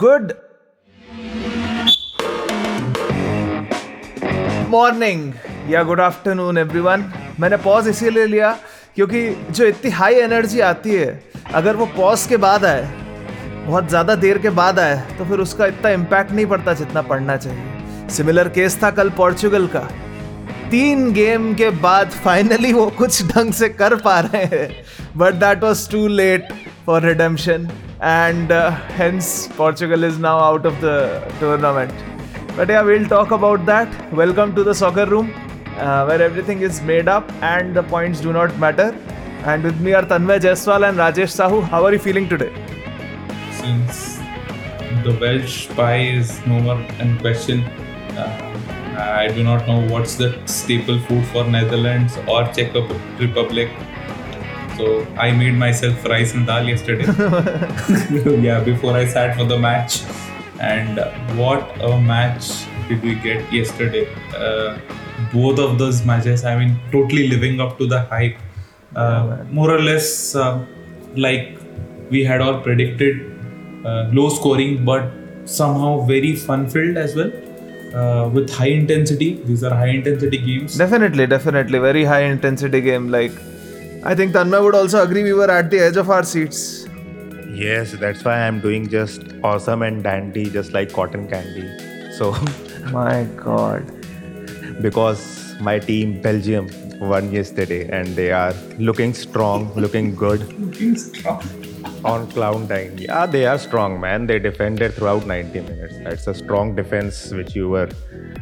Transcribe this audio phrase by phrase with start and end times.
[0.00, 0.30] Good
[4.70, 5.32] morning
[5.70, 7.04] या good afternoon, everyone.
[7.40, 8.52] मैंने pause इसीलिए लिया
[8.96, 11.22] क्योंकि जो इतनी हाई एनर्जी आती है,
[11.54, 12.82] अगर वो पॉज के बाद आए,
[13.66, 17.36] बहुत ज़्यादा देर के बाद आए तो फिर उसका इतना इम्पैक्ट नहीं पड़ता जितना पड़ना
[17.36, 19.88] चाहिए। सिमिलर केस था कल पोर्चुगल का।
[20.70, 24.68] तीन गेम के बाद फाइनली वो कुछ ढंग से कर पा रहे हैं
[25.16, 26.52] but that was too late
[26.86, 27.68] for redemption
[28.00, 31.92] and uh, hence Portugal is now out of the tournament.
[32.56, 34.12] But yeah, we'll talk about that.
[34.12, 35.32] Welcome to the soccer room
[35.76, 38.96] uh, where everything is made up and the points do not matter.
[39.44, 41.62] And with me are Tanmay Jaiswal and Rajesh Sahu.
[41.62, 42.52] How are you feeling today?
[43.52, 44.18] Since
[45.04, 47.64] the Welsh pie is no more in question,
[48.16, 48.46] uh,
[48.98, 52.74] I do not know what's the staple food for Netherlands or Czech
[53.18, 53.70] Republic
[54.80, 57.06] so I made myself rice and dal yesterday.
[58.48, 60.02] yeah, before I sat for the match.
[60.58, 61.00] And
[61.38, 62.46] what a match
[62.88, 64.04] did we get yesterday?
[64.34, 64.78] Uh,
[65.32, 68.38] both of those matches, I mean, totally living up to the hype.
[68.96, 70.64] Uh, more or less, uh,
[71.14, 71.58] like
[72.10, 73.20] we had all predicted,
[73.84, 75.12] uh, low scoring, but
[75.44, 77.32] somehow very fun filled as well.
[77.94, 80.78] Uh, with high intensity, these are high intensity games.
[80.78, 81.78] Definitely, definitely.
[81.78, 83.08] Very high intensity game.
[83.08, 83.32] Like,
[84.02, 86.86] I think Tanmay would also agree we were at the edge of our seats.
[87.52, 91.66] Yes, that's why I'm doing just awesome and dandy, just like cotton candy.
[92.12, 92.32] So,
[92.92, 93.84] My God.
[94.80, 101.42] because my team Belgium won yesterday and they are looking strong, looking good Looking strong.
[102.04, 102.96] on cloud nine.
[102.96, 104.26] Yeah, they are strong, man.
[104.26, 105.94] They defended throughout 90 minutes.
[106.04, 107.90] That's a strong defense which you were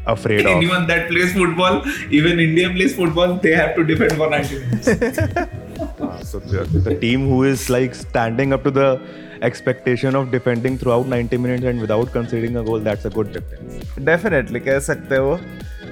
[0.07, 0.57] afraid of.
[0.57, 4.87] Anyone that plays football, even India plays football, they have to defend for 90 minutes.
[5.83, 9.01] Uh, so the, the team who is like standing up to the
[9.41, 13.85] expectation of defending throughout 90 minutes and without conceding a goal, that's a good defense.
[14.11, 15.39] Definitely, कह सकते हो.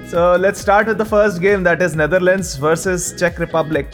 [0.08, 3.86] So let's start with the first game that is Netherlands versus Czech Republic.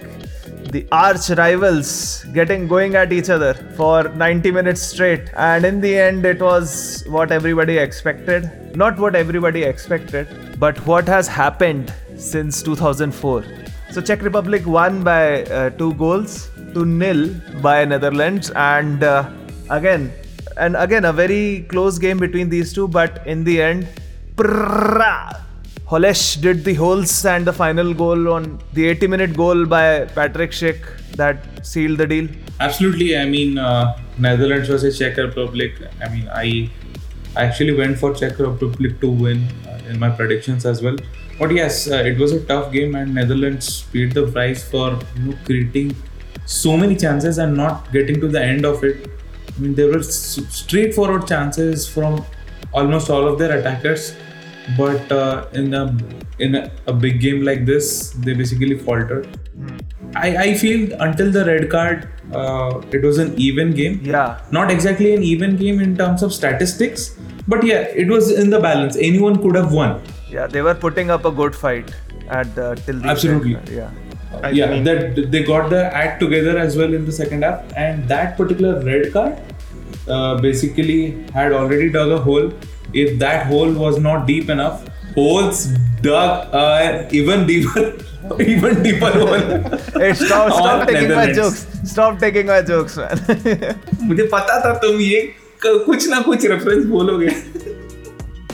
[0.73, 5.29] The arch rivals getting going at each other for 90 minutes straight.
[5.35, 8.49] And in the end, it was what everybody expected.
[8.75, 10.27] Not what everybody expected,
[10.59, 13.45] but what has happened since 2004.
[13.91, 17.29] So Czech Republic won by uh, two goals to nil
[17.61, 18.49] by Netherlands.
[18.55, 19.29] And uh,
[19.69, 20.11] again,
[20.57, 23.87] and again, a very close game between these two, but in the end,
[24.35, 25.39] prrrrah,
[25.93, 30.51] Holesh did the holes and the final goal on the 80 minute goal by Patrick
[30.51, 30.79] Schick
[31.17, 32.27] that sealed the deal.
[32.59, 33.15] Absolutely.
[33.17, 35.73] I mean, uh, Netherlands versus Czech Republic.
[36.01, 36.69] I mean, I
[37.35, 40.97] I actually went for Czech Republic to win uh, in my predictions as well.
[41.37, 45.23] But yes, uh, it was a tough game, and Netherlands paid the price for you
[45.25, 45.95] know creating
[46.45, 49.09] so many chances and not getting to the end of it.
[49.55, 52.23] I mean, there were straightforward chances from
[52.71, 54.15] almost all of their attackers,
[54.77, 55.95] but uh, in a
[56.39, 59.27] in a, a big game like this, they basically faltered.
[60.15, 63.99] I, I feel until the red card, uh, it was an even game.
[64.03, 64.39] Yeah.
[64.51, 68.59] Not exactly an even game in terms of statistics, but yeah, it was in the
[68.59, 68.95] balance.
[68.95, 70.01] Anyone could have won.
[70.29, 71.93] Yeah, they were putting up a good fight
[72.29, 73.55] at the till the Absolutely.
[73.55, 73.69] end.
[73.69, 73.91] Yeah.
[74.41, 77.61] I yeah, mean- that they got the act together as well in the second half,
[77.75, 79.39] and that particular red card
[80.07, 82.51] uh, basically had already dug a hole
[82.94, 85.66] If that hole was not deep enough, holes
[86.02, 87.82] dug an even deeper,
[88.40, 89.42] even deeper hole.
[90.00, 91.36] Hey, stop, stop on taking my Netherlands.
[91.38, 91.90] jokes.
[91.90, 93.18] Stop taking my jokes, man.
[94.12, 95.20] मुझे पता था तुम ये
[95.64, 97.30] क- कुछ ना कुछ reference बोलोगे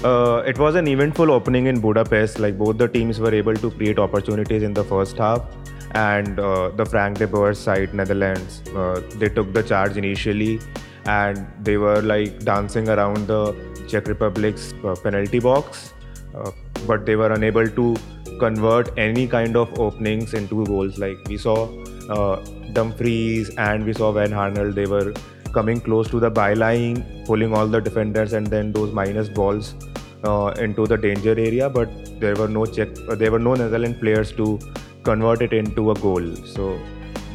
[0.09, 2.39] Uh, it was an eventful opening in Budapest.
[2.39, 5.47] Like both the teams were able to create opportunities in the first half,
[6.01, 10.51] and uh, the Frank de Boer side, Netherlands, uh, they took the charge initially,
[11.06, 13.56] and they were like dancing around the
[13.88, 15.94] Czech Republic's uh, penalty box,
[16.36, 16.52] uh,
[16.88, 17.96] but they were unable to
[18.40, 20.98] convert any kind of openings into goals.
[20.98, 21.68] Like we saw
[22.10, 22.44] uh,
[22.74, 25.14] Dumfries and we saw Van Aanholt, they were
[25.54, 29.74] coming close to the byline, pulling all the defenders, and then those minus balls
[30.24, 31.70] uh, into the danger area.
[31.70, 34.60] But there were no Czech, uh, there were no Netherlands players to
[35.04, 36.36] convert it into a goal.
[36.46, 36.80] So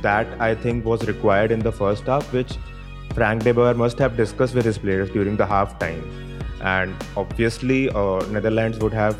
[0.02, 2.56] that I think was required in the first half, which
[3.14, 6.02] Frank de Boer must have discussed with his players during the half time.
[6.60, 9.16] And obviously, uh, Netherlands would have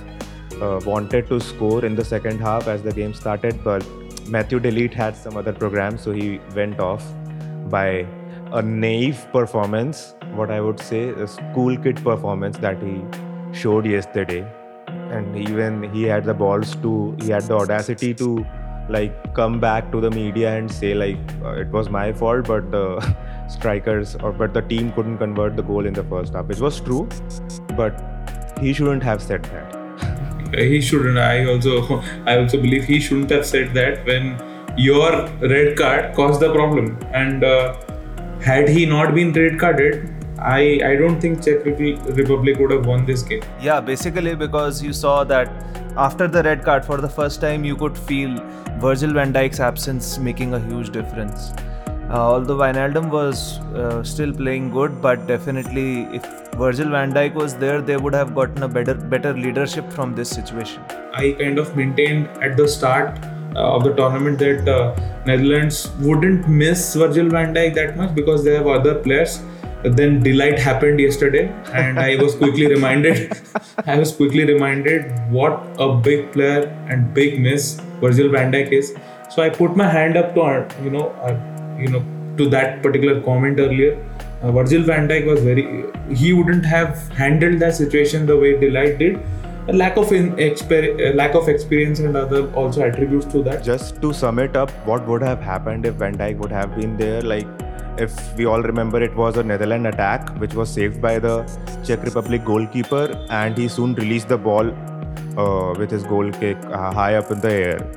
[0.60, 3.82] uh, wanted to score in the second half as the game started, but
[4.34, 7.04] Matthijs de Ligt had some other programs, so he went off
[7.68, 8.06] by
[8.52, 13.02] a naive performance, what I would say, a school kid performance that he
[13.52, 14.46] showed yesterday.
[14.86, 18.44] And even he had the balls to, he had the audacity to
[18.88, 22.70] like come back to the media and say like uh, it was my fault, but
[22.70, 23.16] the
[23.48, 26.80] strikers, or but the team couldn't convert the goal in the first half, which was
[26.80, 27.08] true,
[27.76, 28.02] but
[28.60, 29.80] he shouldn't have said that.
[30.58, 34.36] he shouldn't i also i also believe he shouldn't have said that when
[34.76, 35.10] your
[35.40, 37.74] red card caused the problem and uh,
[38.40, 43.04] had he not been red carded i i don't think czech republic would have won
[43.06, 45.48] this game Yeah, basically because you saw that
[45.96, 48.34] after the red card for the first time you could feel
[48.78, 51.52] Virgil van Dijk's absence making a huge difference.
[52.14, 56.24] Uh, although Wijnaldum was uh, still playing good, but definitely if
[56.56, 60.30] Virgil van Dijk was there, they would have gotten a better better leadership from this
[60.30, 60.84] situation.
[61.12, 63.18] I kind of maintained at the start
[63.56, 64.94] uh, of the tournament that uh,
[65.26, 69.40] Netherlands wouldn't miss Virgil van Dijk that much because they have other players.
[69.82, 71.42] But Then de Ligt happened yesterday,
[71.80, 73.42] and I was quickly reminded.
[73.86, 77.74] I was quickly reminded what a big player and big miss
[78.06, 78.94] Virgil van Dijk is.
[79.34, 81.34] So I put my hand up to uh, you know uh,
[81.78, 82.04] you know
[82.36, 83.96] to that particular comment earlier.
[84.42, 85.84] Uh, Virgil van Dijk was very.
[86.14, 89.20] He wouldn't have handled that situation the way de Ligt did
[89.68, 93.64] a lack of in exper- lack of experience and other also attributes to that.
[93.64, 96.96] Just to sum it up, what would have happened if Van Dijk would have been
[96.98, 97.22] there?
[97.22, 97.46] Like,
[97.96, 101.44] if we all remember, it was a Netherlands attack which was saved by the
[101.82, 104.68] Czech Republic goalkeeper, and he soon released the ball
[105.38, 107.90] uh, with his goal kick uh, high up in the air.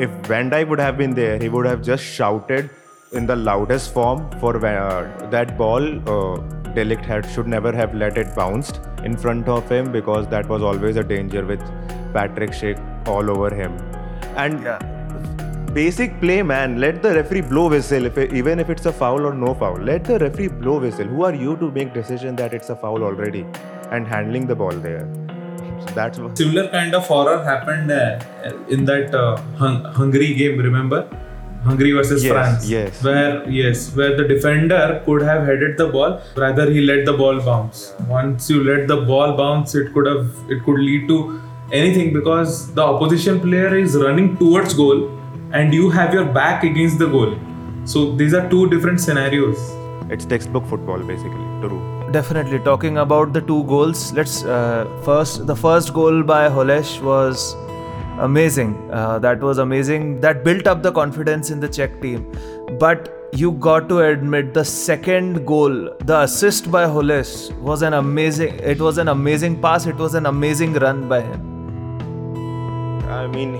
[0.00, 2.70] If Van Dijk would have been there, he would have just shouted
[3.12, 5.84] in the loudest form for uh, that ball.
[6.08, 6.36] Uh,
[6.74, 10.48] de Ligt had should never have let it bounced in front of him because that
[10.48, 11.60] was always a danger with
[12.14, 13.76] Patrick Schick all over him.
[14.36, 14.78] And Yeah.
[15.74, 16.78] basic play, man.
[16.80, 19.76] Let the referee blow whistle, if it, even if it's a foul or no foul.
[19.90, 21.06] Let the referee blow whistle.
[21.06, 23.44] Who are you to make decision that it's a foul already
[23.90, 25.06] and handling the ball there?
[25.80, 26.18] So that's.
[26.34, 28.18] Similar kind of horror happened uh,
[28.68, 30.58] in that uh, Hung- Hungary game.
[30.58, 31.06] Remember,
[31.64, 32.68] Hungary versus Yes, France.
[32.68, 33.02] yes.
[33.04, 37.40] Where yes, where the defender could have headed the ball, rather he let the ball
[37.40, 37.94] bounce.
[38.08, 41.40] Once you let the ball bounce, it could have it could lead to
[41.72, 45.08] anything because the opposition player is running towards goal
[45.52, 47.34] and you have your back against the goal.
[47.84, 49.58] So these are two different scenarios.
[50.10, 51.46] It's textbook football, basically.
[51.62, 51.80] True.
[52.12, 54.12] Definitely talking about the two goals.
[54.12, 57.54] Let's uh, first the first goal by Holesh was
[58.22, 58.74] amazing.
[58.90, 60.20] Uh, that was amazing.
[60.20, 62.30] That built up the confidence in the Czech team.
[62.78, 68.58] But you got to admit the second goal, the assist by Holesh was an amazing.
[68.60, 69.86] It was an amazing pass.
[69.86, 71.48] It was an amazing run by him.
[73.08, 73.54] I mean,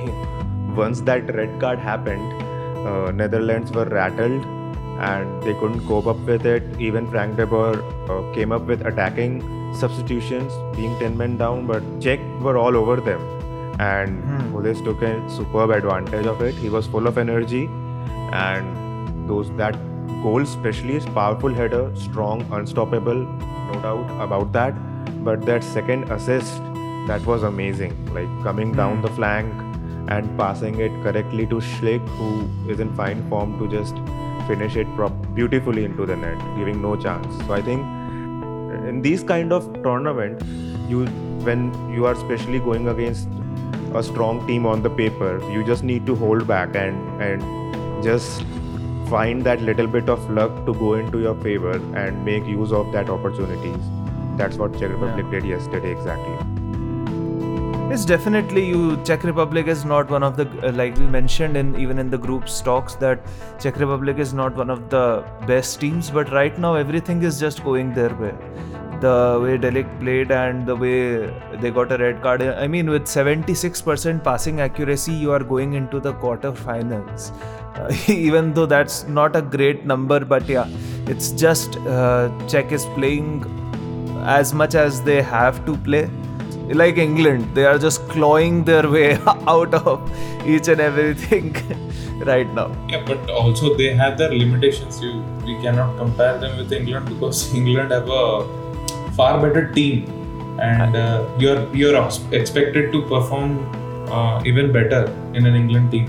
[0.76, 2.42] once that red card happened,
[2.86, 4.44] uh, Netherlands were rattled
[5.10, 6.62] and they couldn't cope up with it.
[6.78, 9.40] Even Frank de Boer uh, came up with attacking
[9.74, 13.31] substitutions, being 10 men down, but Czech were all over them.
[13.78, 14.50] And Hmm.
[14.52, 16.54] Holes took a superb advantage of it.
[16.54, 17.68] He was full of energy,
[18.32, 19.76] and those that
[20.22, 23.14] goal, especially, is powerful header, strong, unstoppable,
[23.72, 24.74] no doubt about that.
[25.24, 26.62] But that second assist,
[27.08, 27.94] that was amazing.
[28.14, 29.52] Like coming down the flank
[30.08, 33.96] and passing it correctly to Schick, who is in fine form to just
[34.46, 37.26] finish it prop- beautifully into the net, giving no chance.
[37.46, 37.82] So I think
[38.88, 40.42] in these kind of tournament,
[40.88, 41.06] you
[41.46, 43.28] when you are especially going against
[43.94, 48.44] a strong team on the paper, you just need to hold back and and just
[49.08, 52.92] find that little bit of luck to go into your favor and make use of
[52.92, 53.90] that opportunities.
[54.38, 56.38] That's what Czech Republic did yesterday exactly.
[57.94, 58.96] It's definitely you.
[59.04, 62.16] Czech Republic is not one of the uh, like we mentioned in even in the
[62.16, 63.26] group stocks that
[63.60, 66.10] Czech Republic is not one of the best teams.
[66.10, 68.32] But right now everything is just going their way.
[69.02, 71.26] The way de Ligt played and the way
[71.60, 72.42] they got a red card.
[72.42, 77.32] I mean, with 76% passing accuracy, you are going into the quarterfinals.
[77.76, 80.68] Uh, even though that's not a great number, but yeah,
[81.06, 83.30] it's just uh, Czech is playing
[84.24, 86.08] as much as they have to play
[86.74, 91.54] like England, they are just clawing their way out of each and everything
[92.24, 92.70] right now.
[92.88, 95.00] Yeah, but also they have their limitations.
[95.02, 98.61] You we cannot compare them with England because England have a
[99.16, 100.06] far better team,
[100.60, 101.96] and uh, you're you're
[102.32, 103.58] expected to perform
[104.10, 105.04] uh, even better
[105.34, 106.08] in an England team.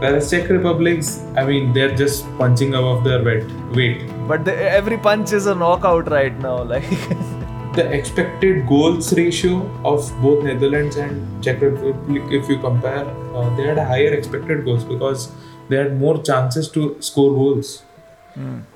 [0.00, 3.44] Whereas Czech Republic's, I mean, they're just punching above their weight.
[3.74, 4.02] Weight.
[4.28, 6.62] But the, every punch is a knockout right now.
[6.74, 6.84] Like
[7.76, 13.64] The expected goals ratio of both Netherlands and Czech Republic, if you compare, uh, they
[13.64, 15.30] had a higher expected goals because
[15.68, 17.82] they had more chances to score goals.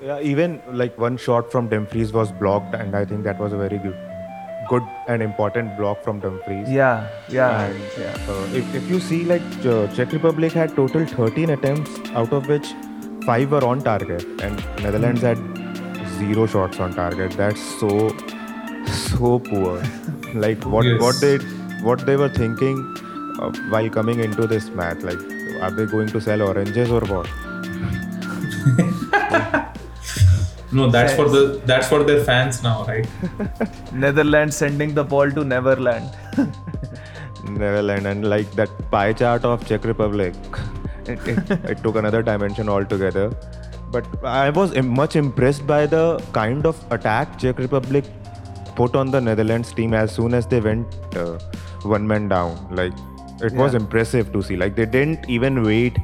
[0.01, 3.57] Yeah, even like one shot from Dumfries was blocked, and I think that was a
[3.57, 3.97] very good,
[4.69, 6.69] good and important block from Dumfries.
[6.69, 8.17] yeah, yeah, And yeah.
[8.29, 12.47] uh, if, if you see, like uh, Czech Republic had total 13 attempts, out of
[12.47, 12.67] which
[13.25, 15.37] five were on target, and Netherlands had
[16.17, 17.31] zero shots on target.
[17.43, 18.09] That's so
[18.87, 19.81] so poor.
[20.33, 21.01] like what Yes.
[21.01, 21.37] what they
[21.89, 22.77] what they were thinking
[23.39, 25.01] uh, while coming into this match.
[25.03, 25.19] Like
[25.61, 27.29] are they going to sell oranges or what?
[30.73, 33.05] No, that's for the that's for their fans now, right?
[33.91, 36.09] Netherlands sending the ball to Neverland.
[37.43, 40.33] Neverland and like that pie chart of Czech Republic,
[41.05, 43.35] it, it, it took another dimension altogether.
[43.91, 48.05] But I was im- much impressed by the kind of attack Czech Republic
[48.75, 50.87] put on the Netherlands team as soon as they went
[51.17, 51.37] uh,
[51.83, 52.55] one man down.
[52.73, 52.93] Like
[53.41, 54.55] it was impressive to see.
[54.55, 55.97] Like they didn't even wait,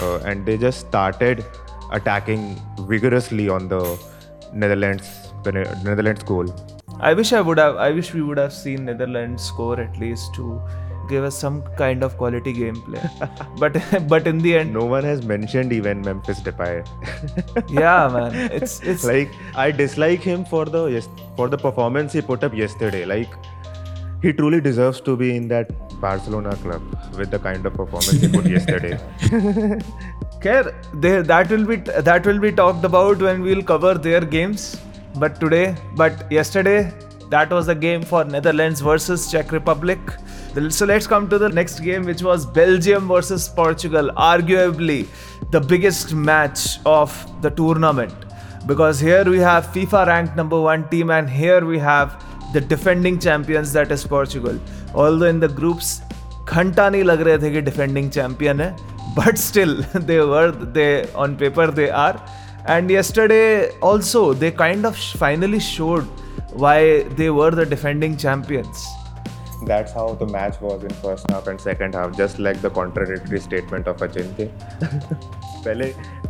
[0.00, 1.44] uh, and they just started
[1.92, 3.98] attacking vigorously on the
[4.52, 6.46] Netherlands the Netherlands goal.
[7.00, 7.76] I wish I would have.
[7.76, 10.60] I wish we would have seen Netherlands score at least to
[11.08, 13.02] give us some kind of quality gameplay.
[13.58, 13.76] but
[14.08, 16.86] but in the end, No one has mentioned even Memphis Depay.
[17.80, 22.22] yeah, man, it's it's like I dislike him for the yes for the performance he
[22.22, 23.04] put up yesterday.
[23.04, 23.28] Like
[24.22, 26.82] he truly deserves to be in that Barcelona club
[27.18, 28.98] with the kind of performance he put yesterday
[30.43, 30.73] care.
[30.93, 34.79] They, that will be that will be talked about when we'll cover their games.
[35.15, 36.93] But today, but yesterday,
[37.29, 39.99] that was the game for Netherlands versus Czech Republic.
[40.69, 44.11] So let's come to the next game, which was Belgium versus Portugal.
[44.17, 45.07] Arguably
[45.51, 48.13] the biggest match of the tournament
[48.65, 53.19] because here we have FIFA ranked number one team, and here we have the defending
[53.19, 54.59] champions that is Portugal.
[54.93, 56.01] Although in the groups,
[56.49, 58.75] घंटा नहीं लग रहे थे कि defending champion है
[59.17, 62.19] but still they were they on paper they are
[62.69, 63.45] and yesterday
[63.89, 66.23] also they kind of finally showed
[66.63, 66.79] why
[67.19, 68.87] they were the defending champions
[69.61, 73.39] That's how the match was in first half and second half, just like the contradictory
[73.45, 74.45] statement of Achinte.
[75.65, 75.85] पहले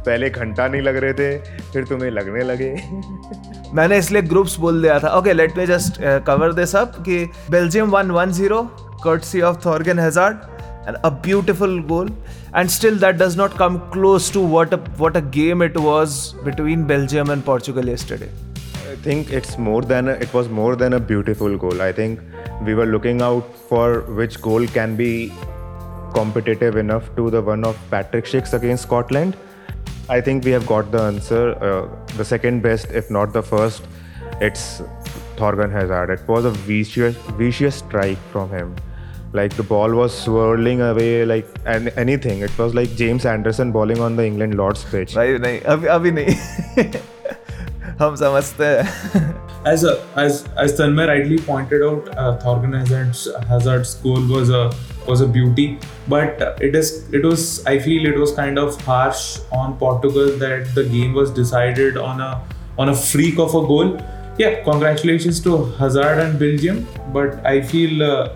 [0.06, 1.30] पहले घंटा नहीं लग रहे थे
[1.72, 2.70] फिर तुम्हें लगने लगे
[3.80, 7.90] मैंने इसलिए ग्रुप्स बोल दिया था okay let me just cover this up कि Belgium
[7.92, 8.62] one one zero
[9.04, 10.40] courtesy of Thorgan Hazard
[10.87, 12.09] and a beautiful goal
[12.53, 16.35] and still that does not come close to what a what a game it was
[16.45, 18.31] between Belgium and Portugal yesterday
[18.95, 21.83] I think it's more than a, it was more than a beautiful goal.
[21.83, 22.21] I think
[22.63, 25.33] we were looking out for which goal can be
[26.15, 29.37] competitive enough to the one of Patrick Schick's against Scotland.
[30.09, 31.57] I think we have got the answer.
[31.61, 33.83] Uh, the second best, if not the first,
[34.41, 34.81] it's
[35.37, 36.11] Thorgan Hazard.
[36.11, 38.77] It was a vicious, vicious strike from him.
[39.34, 42.40] Like the ball was swirling away like an, anything.
[42.42, 45.16] It was like James Anderson bowling on the England Lord's pitch.
[45.16, 46.88] भाई नहीं अभी अभी नहीं
[48.00, 49.38] हम समझते हैं
[49.70, 54.62] As a, as as Tanmay rightly pointed out, uh, Thorgan Hazard's, Hazard's goal was a
[55.08, 55.66] was a beauty,
[56.14, 59.24] but it is it was I feel it was kind of harsh
[59.62, 62.30] on Portugal that the game was decided on a
[62.78, 63.92] on a freak of a goal.
[64.38, 66.80] Yeah, congratulations to Hazard and Belgium,
[67.18, 68.30] but I feel uh,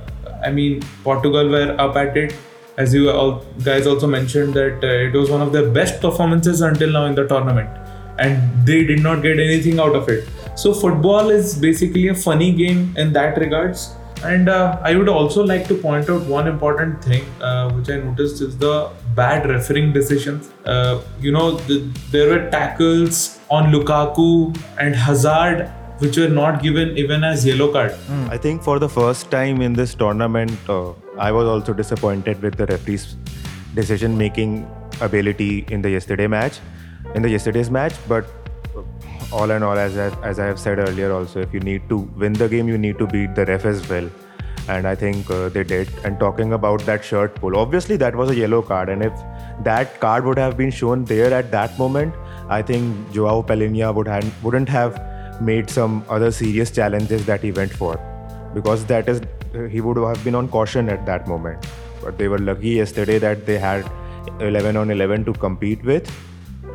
[0.45, 2.35] I mean Portugal were up at it.
[2.77, 6.61] As you all guys also mentioned that uh, it was one of their best performances
[6.61, 7.69] until now in the tournament
[8.19, 10.29] and they did not get anything out of it.
[10.57, 13.95] So football is basically a funny game in that regards.
[14.25, 17.99] And uh, I would also like to point out one important thing uh, which I
[17.99, 20.51] noticed is the bad refereeing decisions.
[20.65, 26.97] Uh, you know, the, there were tackles on Lukaku and Hazard which were not given
[26.97, 27.95] even as yellow card.
[28.31, 32.57] I think for the first time in this tournament, uh, I was also disappointed with
[32.57, 33.17] the referee's
[33.75, 36.61] decision making ability in the yesterday match,
[37.15, 37.95] in the yesterday's match.
[38.09, 38.27] But
[38.77, 38.83] uh,
[39.33, 41.99] all in all, as I, as I have said earlier, also if you need to
[42.17, 44.09] win the game, you need to beat the ref as well.
[44.69, 45.89] And I think uh, they did.
[46.05, 49.13] And talking about that shirt pull, obviously that was a yellow card, and if
[49.65, 52.15] that card would have been shown there at that moment,
[52.49, 55.01] I think Joao Palhinha would have, wouldn't have
[55.41, 57.99] made some other serious challenges that he went for.
[58.55, 59.21] Because that is
[59.71, 61.67] he would have been on caution at that moment.
[62.03, 63.91] But they were lucky yesterday that they had
[64.41, 66.11] 11 on 11 to compete with.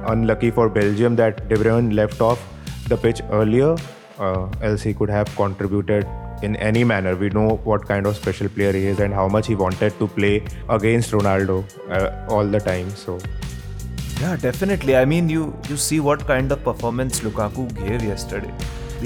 [0.05, 2.45] Unlucky for belgium that de bruyne left off
[2.89, 3.75] the pitch earlier
[4.19, 6.05] uh, else he could have contributed
[6.41, 7.15] in any manner.
[7.15, 10.07] We know what kind of special player he is and how much he wanted to
[10.07, 12.89] play against ronaldo uh, all the time.
[12.89, 13.17] So
[14.23, 14.95] Yeah, definitely.
[14.95, 18.51] I mean, you you see what kind of performance Lukaku gave yesterday.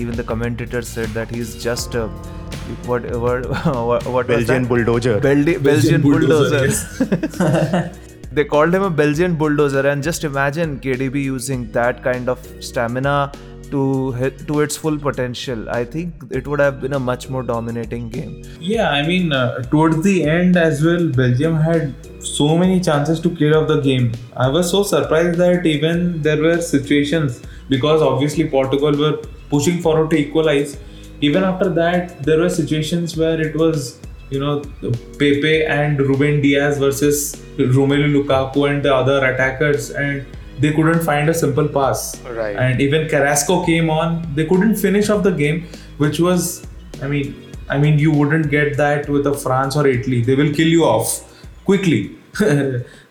[0.02, 2.04] Even the commentator said that he's just a
[2.90, 4.70] what what what was belgian that?
[4.74, 7.92] bulldozer Beldi- Belgian, bulldozer, bulldozer.
[8.40, 13.16] they called him a Belgian bulldozer, and just imagine KDB using that kind of stamina
[13.72, 15.70] to to its full potential.
[15.70, 18.44] I think it would have been a much more dominating game.
[18.60, 21.94] Yeah, I mean, uh, towards the end as well, Belgium had
[22.24, 24.12] so many chances to clear off the game.
[24.36, 29.18] I was so surprised that even there were situations because obviously Portugal were
[29.50, 30.78] pushing forward to equalize.
[31.22, 34.62] Even after that, there were situations where it was, you know,
[35.18, 40.26] Pepe and Ruben Dias versus Romelu Lukaku and the other attackers, and
[40.60, 42.20] they couldn't find a simple pass.
[42.22, 42.56] Right.
[42.56, 46.66] And even Carrasco came on, they couldn't finish off the game, which was,
[47.02, 47.36] I mean,
[47.70, 50.22] I mean, you wouldn't get that with a France or Italy.
[50.22, 51.24] They will kill you off
[51.66, 52.16] quickly,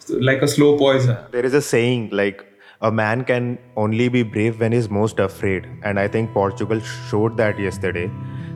[0.09, 1.17] like a slow poison.
[1.31, 2.45] There is a saying like
[2.81, 7.37] a man can only be brave when he's most afraid, and I think Portugal showed
[7.37, 8.11] that yesterday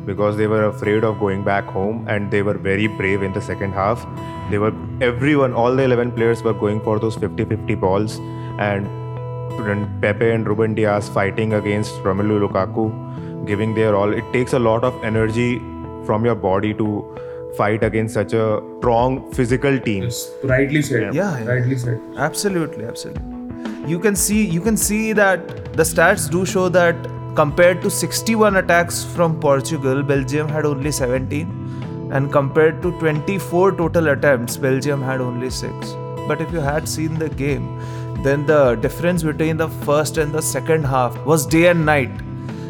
[0.07, 3.41] because they were afraid of going back home and they were very brave in the
[3.41, 4.07] second half.
[4.51, 8.19] They were everyone, all the 11 players were going for those 50 50 balls,
[8.61, 14.13] and Pepe and Ruben Dias fighting against Romelu Lukaku, giving their all.
[14.13, 15.59] It takes a lot of energy
[16.05, 17.17] from your body to
[17.57, 20.05] fight against such a strong physical team.
[20.05, 21.15] Yes, rightly said.
[21.15, 21.47] Yeah, yeah.
[21.47, 22.01] rightly said.
[22.17, 23.91] Absolutely, absolutely.
[23.91, 26.97] You can see you can see that the stats do show that
[27.35, 34.09] compared to 61 attacks from Portugal, Belgium had only 17, and compared to 24 total
[34.09, 35.95] attempts, Belgium had only six.
[36.29, 37.81] But if you had seen the game,
[38.23, 42.11] then the difference between the first and the second half was day and night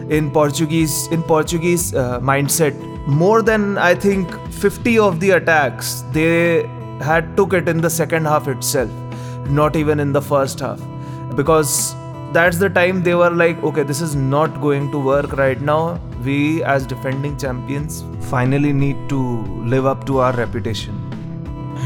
[0.08, 2.78] in Portuguese in Portuguese uh, mindset.
[3.06, 6.66] More than I think 50 of the attacks they
[7.00, 8.90] had took it in the second half itself,
[9.48, 10.80] not even in the first half,
[11.34, 11.94] because
[12.32, 16.00] that's the time they were like, okay, this is not going to work right now.
[16.24, 19.20] We as defending champions finally need to
[19.74, 21.09] live up to our reputation.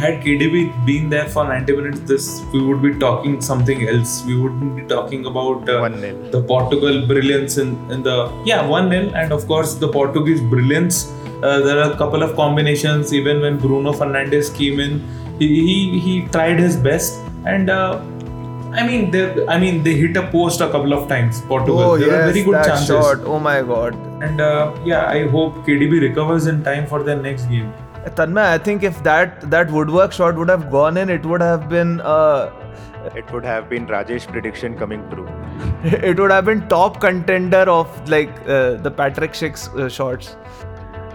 [0.03, 4.25] Had KDB been there for 90 minutes, this we would be talking something else.
[4.27, 5.89] We wouldn't be talking about uh,
[6.31, 11.13] the Portugal brilliance in, in the yeah one 0 and of course the Portuguese brilliance.
[11.43, 13.13] Uh, there are a couple of combinations.
[13.13, 14.99] Even when Bruno Fernandes came in,
[15.39, 17.71] he he, he tried his best and.
[17.71, 18.03] Uh,
[18.77, 21.41] I mean, they, I mean, they hit a post a couple of times.
[21.43, 21.79] Portugal.
[21.81, 22.89] Oh there were yes, very good that chances.
[22.89, 23.21] shot!
[23.21, 23.95] Oh my God!
[24.21, 27.73] And uh, yeah, I hope KDB recovers in time for their next game.
[28.16, 31.70] Tanmay, I think if that that woodwork shot would have gone in, it would have
[31.70, 32.50] been uh,
[33.16, 35.28] It would have been Rajesh prediction coming true.
[35.84, 40.36] it would have been top contender of like uh, the Patrick Schick's uh, shots.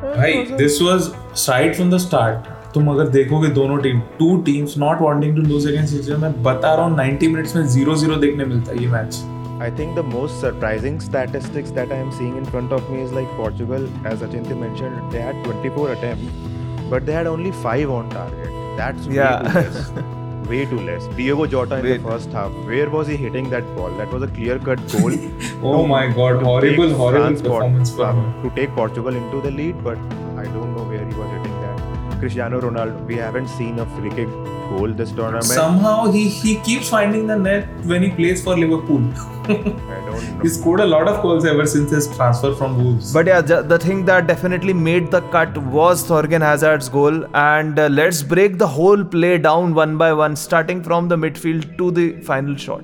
[0.04, 1.02] भाई this was
[1.42, 5.66] side from the start तुम अगर देखोगे दोनों team two teams not wanting to lose
[5.68, 8.88] against each other मैं बता रहा हूँ 90 minutes में 0-0 देखने मिलता है ये
[8.96, 9.22] match
[9.64, 13.12] I think the most surprising statistics that I am seeing in front of me is
[13.18, 16.47] like Portugal, as Achintya mentioned, they had 24 attempts,
[16.89, 18.49] but they had only five on target.
[18.77, 19.39] That's way Yeah.
[19.39, 19.91] too less.
[20.49, 21.07] way too less.
[21.17, 23.89] Diogo Jota in Way the first half, where was he hitting that ball?
[23.97, 25.13] That was a clear-cut goal.
[25.71, 28.27] Oh my god, horrible, horrible France performance for him.
[28.43, 29.97] to take Portugal into the lead, but
[30.43, 32.19] I don't know where he was hitting that.
[32.21, 34.29] Cristiano Ronaldo, we haven't seen a free kick
[34.69, 35.45] goal this tournament.
[35.45, 39.03] Somehow he he keeps finding the net when he plays for Liverpool.
[39.49, 40.39] I don't know.
[40.43, 43.11] he scored a lot of goals ever since his transfer from Wolves.
[43.13, 47.25] But yeah, ju- the thing that definitely made the cut was Thorgan Hazard's goal.
[47.35, 51.77] And uh, let's break the whole play down one by one, starting from the midfield
[51.79, 52.83] to the final shot.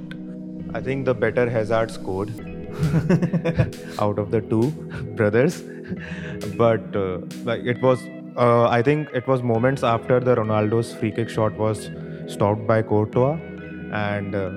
[0.73, 2.29] I think the better Hazard scored
[3.99, 4.71] out of the two
[5.15, 5.61] brothers,
[6.57, 7.99] but uh, like it was.
[8.37, 11.89] Uh, I think it was moments after the Ronaldo's free kick shot was
[12.27, 13.37] stopped by Courtois,
[13.93, 14.49] and uh,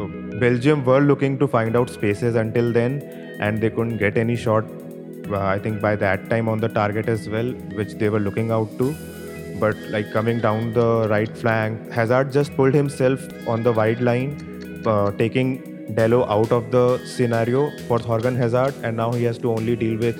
[0.00, 0.06] uh,
[0.40, 3.02] Belgium were looking to find out spaces until then,
[3.38, 4.64] and they couldn't get any shot.
[5.30, 8.50] Uh, I think by that time on the target as well, which they were looking
[8.50, 8.92] out to.
[9.60, 14.82] But like coming down the right flank, Hazard just pulled himself on the wide line,
[14.84, 19.52] uh, taking Dalot out of the scenario for Thorgan Hazard, and now he has to
[19.52, 20.18] only deal with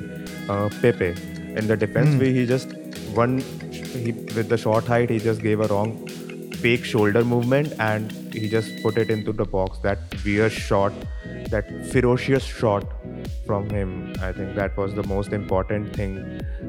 [0.49, 1.39] uh, Pepe.
[1.57, 2.19] In the defense, hmm.
[2.19, 2.73] where he just
[3.15, 6.07] one he, with the short height, he just gave a wrong
[6.61, 9.79] fake shoulder movement and he just put it into the box.
[9.79, 10.93] That weird shot,
[11.51, 12.85] that ferocious shot
[13.47, 14.13] from him.
[14.21, 16.19] I think that was the most important thing,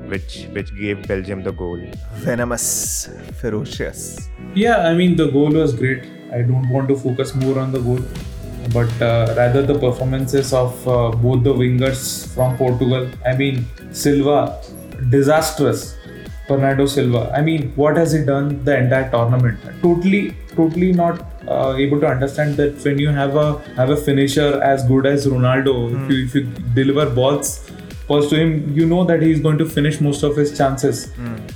[0.08, 1.80] which which gave Belgium the goal.
[2.28, 3.10] Venomous,
[3.42, 4.30] ferocious.
[4.56, 6.06] Yeah, I mean the goal was great.
[6.32, 8.00] I don't want to focus more on the goal,
[8.74, 13.10] but uh, rather the performances of uh, both the wingers from Portugal.
[13.26, 14.62] I mean Silva,
[15.10, 15.98] disastrous.
[16.48, 17.32] Bernardo Silva.
[17.34, 19.60] I mean, what has he done the entire tournament?
[19.82, 24.62] Totally, totally not uh, able to understand that when you have a have a finisher
[24.62, 27.71] as good as Ronaldo, if, you, if you deliver balls
[28.12, 31.04] balls to him, you know that he's going to finish most of his chances.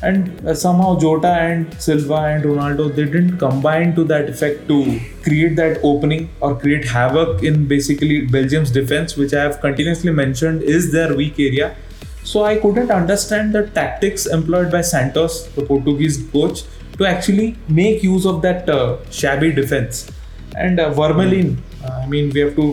[0.01, 4.99] And uh, somehow Jota and Silva and Ronaldo they didn't combine to that effect to
[5.23, 10.63] create that opening or create havoc in basically Belgium's defense, which I have continuously mentioned
[10.63, 11.75] is their weak area.
[12.23, 16.63] So I couldn't understand the tactics employed by Santos, the Portuguese coach,
[16.97, 20.11] to actually make use of that uh, shabby defense.
[20.57, 22.67] And uh, Vermaelen, uh, I mean, we have to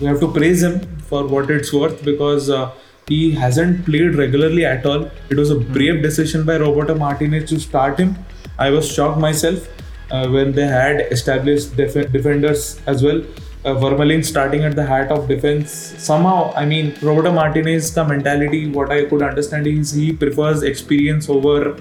[0.00, 2.70] we have to praise him for what it's worth because uh,
[3.08, 5.10] he hasn't played regularly at all.
[5.30, 8.16] It was a brave decision by Roberto Martinez to start him.
[8.58, 9.68] I was shocked myself
[10.10, 13.22] uh, when they had established def- defenders as well.
[13.64, 15.70] Uh, starting at the heart of defense.
[15.98, 21.28] Somehow, I mean, Roberto Martinez, the mentality, what I could understand is he prefers experience
[21.28, 21.76] over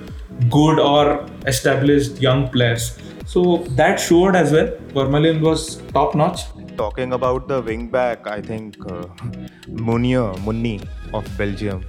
[0.50, 2.98] good or established young players.
[3.26, 4.68] So that showed as well.
[4.94, 6.42] Vermaelen was top notch.
[6.78, 9.08] Talking about the wing back, I think uh,
[9.68, 11.84] Meunier, Munni of Belgium.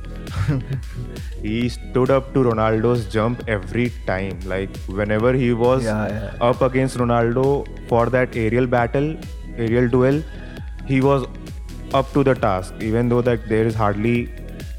[1.42, 4.40] he stood up to Ronaldo's jump every time.
[4.46, 6.34] Like whenever he was Yeah, yeah.
[6.40, 9.14] up against Ronaldo for that aerial battle,
[9.58, 10.22] aerial duel,
[10.86, 11.26] he was
[11.92, 12.72] up to the task.
[12.80, 14.30] Even though that there is hardly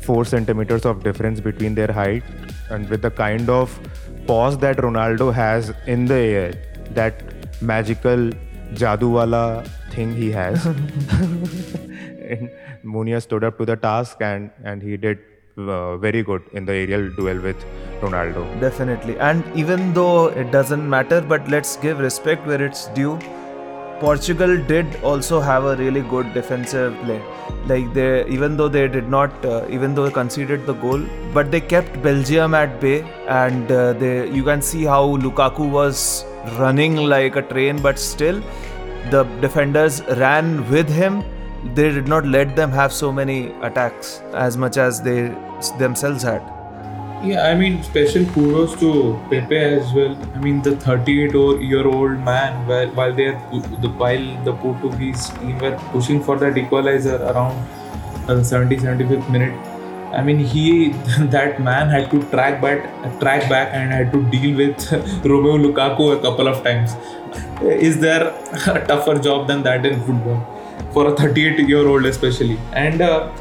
[0.02, 2.24] four centimeters of difference between their height,
[2.72, 3.80] and with the kind of
[4.26, 6.54] pause that Ronaldo has in the air,
[6.92, 8.32] that magical
[8.74, 9.20] jadoo
[10.08, 10.66] he has.
[12.30, 12.50] and
[12.84, 15.20] Meunier stood up to the task and and he did
[15.58, 17.66] uh, very good in the aerial duel with
[18.02, 18.46] Ronaldo.
[18.62, 19.18] Definitely.
[19.20, 23.20] And even though it doesn't matter, but let's give respect where it's due.
[24.00, 27.22] Portugal did also have a really good defensive play.
[27.68, 31.52] Like they, even though they did not, uh, even though they conceded the goal, but
[31.52, 36.24] they kept Belgium at bay, and uh, they, you can see how Lukaku was
[36.58, 38.42] running like a train, but still,
[39.12, 41.24] the defenders ran with him.
[41.76, 45.36] They did not let them have so many attacks as much as they
[45.78, 46.42] themselves had.
[47.22, 50.16] Yeah, I mean, special kudos to Pepe as well.
[50.36, 53.32] I mean, the 38-year-old man, while while they
[53.82, 57.68] the while the Portuguese team were pushing for that equalizer around
[58.30, 59.79] uh, the 70 75th minute.
[60.12, 60.90] I mean, he
[61.36, 64.92] that man had to track back, track back, and had to deal with
[65.26, 66.96] Romeo Lukaku a couple of times.
[67.62, 68.28] Is there
[68.68, 70.40] a tougher job than that in football
[70.94, 72.58] for a 38-year-old, especially?
[72.74, 73.32] And uh,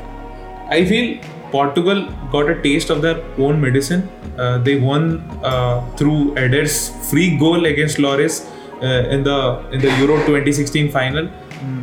[0.68, 1.18] I feel
[1.50, 4.09] Portugal got a taste of their own medicine.
[4.38, 8.46] Uh, they won uh, through Eder's free goal against Lloris
[8.83, 11.28] uh, in the in the Euro 2016 final.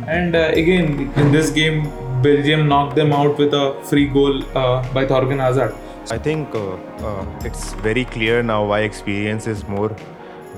[0.06, 1.90] And uh, again in this game,
[2.22, 5.74] Belgium knocked them out with a free goal uh, by Thorgan Hazard.
[6.10, 9.94] I think uh, uh, it's very clear now why experience is more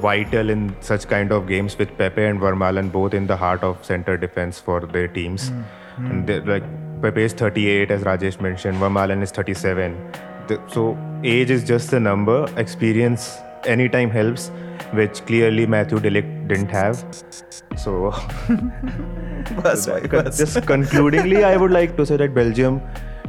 [0.01, 3.85] vital in such kind of games with Pepe and Vermaelen both in the heart of
[3.85, 5.51] center defense for their teams.
[5.97, 6.63] And they're like
[7.03, 8.79] Pepe is 38, as Rajesh mentioned.
[8.79, 10.13] Vermaelen is 37.
[10.47, 12.47] The, so age is just a number.
[12.57, 13.39] Experience
[13.69, 14.51] anytime helps,
[15.01, 17.05] which clearly Matthijs de Ligt didn't have.
[17.77, 18.11] So
[19.63, 20.39] bhai, bas.
[20.39, 22.81] just concludingly, I would like to say that Belgium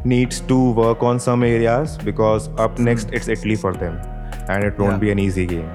[0.06, 4.00] needs to work on some areas because up next it's Italy for them,
[4.48, 4.98] and it won't Yeah.
[5.06, 5.70] be an easy game.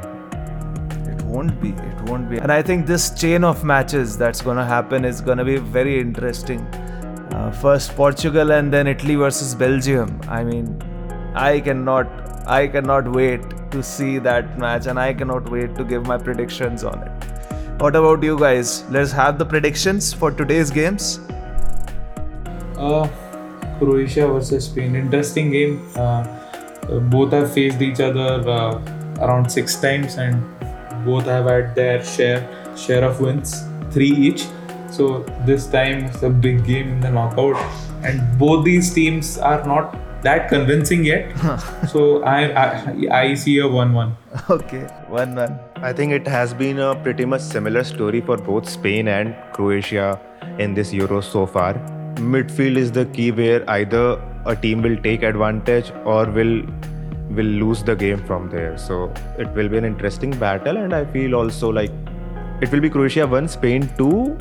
[1.13, 1.71] It won't be.
[1.71, 2.39] It won't be.
[2.39, 5.57] And I think this chain of matches that's going to happen is going to be
[5.59, 6.61] very interesting.
[7.33, 10.21] Uh, first Portugal and then Italy versus Belgium.
[10.29, 10.67] I mean,
[11.35, 12.07] I cannot,
[12.47, 13.43] I cannot wait
[13.75, 17.31] to see that match, and I cannot wait to give my predictions on it.
[17.83, 18.73] What about you guys?
[18.97, 21.21] Let's have the predictions for today's games.
[22.79, 23.09] Uh,
[23.79, 24.95] Croatia versus Spain.
[24.95, 25.81] Interesting game.
[25.97, 26.23] Uh,
[27.15, 28.81] both have faced each other uh,
[29.21, 30.41] around six times, and
[31.05, 32.43] both have had their share
[32.77, 34.47] share of wins, three each.
[34.91, 37.57] So this time it's a big game in the knockout,
[38.05, 41.33] and both these teams are not that convincing yet.
[41.93, 44.17] so I, I I see a one-one.
[44.51, 45.59] Okay, one one.
[45.77, 50.09] I think it has been a pretty much similar story for both Spain and Croatia
[50.59, 51.75] in this Euro so far.
[52.35, 54.05] Midfield is the key where either
[54.47, 56.57] a team will take advantage or will
[57.31, 58.77] will lose the game from there.
[58.79, 61.91] So it will be an interesting battle and I feel also like
[62.61, 64.37] it will be Croatia 1, Spain 2,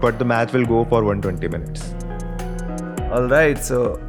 [0.00, 1.94] but the match will go for 120 minutes.
[3.12, 4.00] All right, so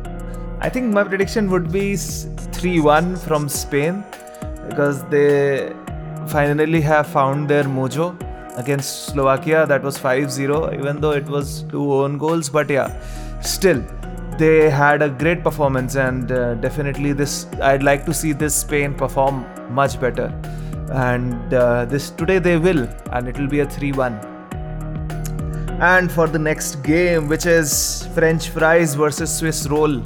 [0.64, 4.02] I think my prediction would be 3 1 from Spain
[4.70, 5.74] because they
[6.30, 8.06] finally have found their mojo
[8.56, 9.66] against Slovakia.
[9.66, 12.48] That was 5 0, even though it was two own goals.
[12.48, 12.88] But yeah,
[13.42, 13.84] still,
[14.40, 18.94] they had a great performance, and uh, definitely this I'd like to see this Spain
[18.94, 20.28] perform much better.
[20.92, 24.14] And uh, this today they will, and it will be a 3 1.
[25.82, 30.02] And for the next game, which is French fries versus Swiss roll,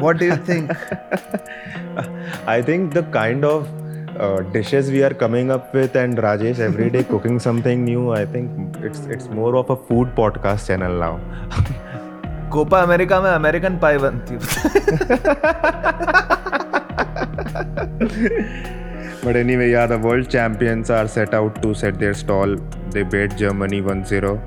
[0.00, 0.70] what do you think?
[2.46, 3.68] I think the kind of
[4.18, 8.12] uh, dishes we are coming up with and Rajesh every day cooking something new.
[8.12, 11.18] I think it's it's more of a food podcast channel now.
[12.52, 14.38] Copa America में American पाई बनती
[19.26, 22.54] But anyway, yeah, the world champions are set out to set their stall.
[22.90, 24.40] They beat Germany 1 0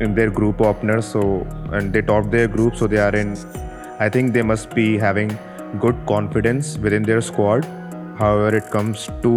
[0.00, 1.04] in their group openers.
[1.04, 3.36] So and they topped their group, so they are in.
[4.03, 5.37] I think they must be having
[5.79, 7.65] good confidence within their squad.
[8.17, 9.33] However, it comes to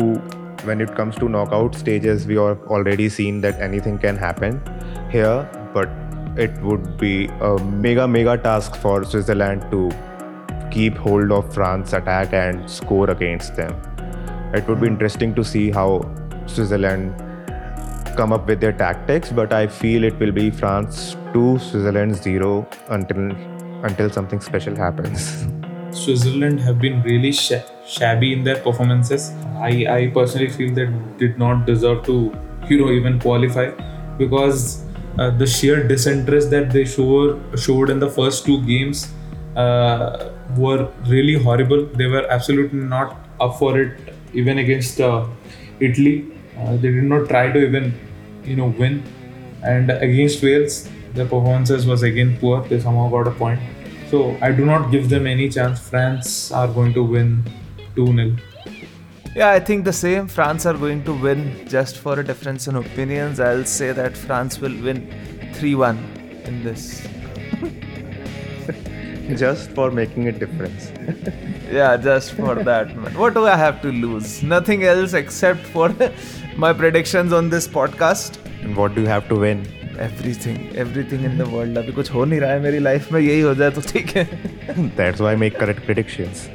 [0.68, 4.62] when it comes to knockout stages, we have already seen that anything can happen
[5.11, 5.90] here, but
[6.38, 9.90] it would be a mega mega task for Switzerland to
[10.70, 13.77] keep hold of France attack and score against them.
[14.55, 15.90] It would be interesting to see how
[16.46, 17.22] Switzerland
[18.16, 22.66] come up with their tactics, but I feel it will be France 2, Switzerland 0
[22.88, 23.37] until
[23.85, 25.47] until something special happens.
[25.90, 29.31] Switzerland have been really sh- shabby in their performances.
[29.57, 32.35] I, I personally feel that did not deserve to
[32.68, 33.70] you know even qualify
[34.18, 34.85] because
[35.18, 39.12] uh, the sheer disinterest that they show, showed in the first two games
[39.57, 41.87] uh, were really horrible.
[41.87, 45.27] They were absolutely not up for it even against uh,
[45.81, 46.33] Italy.
[46.59, 47.94] Uh, they did not try to even
[48.44, 49.03] you know win
[49.62, 52.62] and against Wales their performances was again poor.
[52.64, 53.61] They somehow got a point.
[54.14, 55.81] So I do not give them any chance.
[55.92, 57.31] France are going to win
[57.96, 58.37] 2 0.
[59.35, 60.29] Yeah, I think the same.
[60.29, 63.40] France are going to win just for a difference in opinions.
[63.40, 65.00] I'll say that France will win
[65.55, 65.98] 3 1
[66.44, 66.85] in this.
[69.42, 70.92] Just for making a difference.
[71.74, 72.94] Yeah, just for that.
[72.94, 73.14] Man.
[73.18, 74.42] What do I have to lose?
[74.42, 75.88] Nothing else except for
[76.64, 78.37] my predictions on this podcast.
[78.62, 79.64] And what do you have to win?
[80.00, 83.40] Everything everything in the world अभी कुछ हो नहीं रहा है मेरी life में यही
[83.40, 84.24] हो जाए तो ठीक है
[84.98, 86.48] That's why I make correct predictions.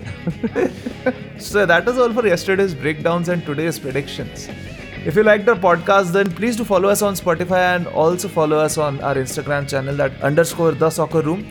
[1.49, 4.47] so that is all for yesterday's breakdowns and today's predictions
[5.11, 8.57] if you liked our podcast then please do follow us on spotify and also follow
[8.63, 11.45] us on our instagram channel that underscore the soccer room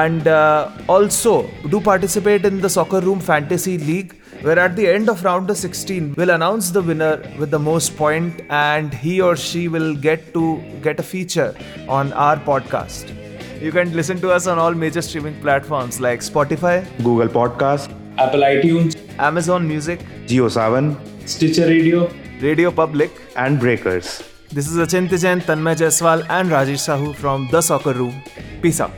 [0.00, 1.32] and uh, also
[1.74, 6.14] do participate in the soccer room fantasy league where at the end of round 16
[6.16, 10.44] we'll announce the winner with the most point and he or she will get to
[10.82, 11.54] get a feature
[11.88, 13.14] on our podcast
[13.60, 18.40] you can listen to us on all major streaming platforms like spotify Google Podcast, Apple
[18.40, 22.08] iTunes, amazon music Geo7, Stitcher Radio.
[22.40, 24.22] radio public and Breakers.
[24.50, 28.14] this is Achintya Jain, Tanmay Jaiswal and Rajesh Sahu from The Soccer Room.
[28.62, 28.92] Peace out.